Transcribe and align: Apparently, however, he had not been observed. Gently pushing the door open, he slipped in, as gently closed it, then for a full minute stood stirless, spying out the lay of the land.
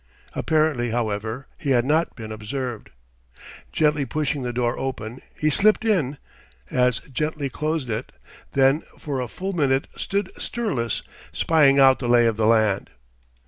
Apparently, 0.33 0.89
however, 0.89 1.45
he 1.59 1.69
had 1.69 1.85
not 1.85 2.15
been 2.15 2.31
observed. 2.31 2.89
Gently 3.71 4.03
pushing 4.03 4.41
the 4.41 4.51
door 4.51 4.75
open, 4.79 5.19
he 5.37 5.51
slipped 5.51 5.85
in, 5.85 6.17
as 6.71 6.97
gently 7.13 7.49
closed 7.49 7.87
it, 7.87 8.11
then 8.53 8.81
for 8.97 9.21
a 9.21 9.27
full 9.27 9.53
minute 9.53 9.85
stood 9.95 10.31
stirless, 10.39 11.03
spying 11.31 11.77
out 11.77 11.99
the 11.99 12.07
lay 12.09 12.25
of 12.25 12.35
the 12.35 12.47
land. 12.47 12.89